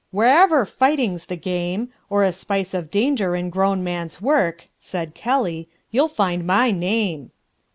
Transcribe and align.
"Wherever 0.09 0.65
fighting's 0.65 1.27
the 1.27 1.35
game, 1.35 1.93
Or 2.09 2.23
a 2.23 2.31
spice 2.31 2.73
of 2.73 2.89
danger 2.89 3.35
in 3.35 3.51
grown 3.51 3.83
man's 3.83 4.19
work," 4.19 4.65
Said 4.79 5.13
Kelly, 5.13 5.69
"you'll 5.91 6.07
find 6.07 6.43
my 6.43 6.71
name." 6.71 7.29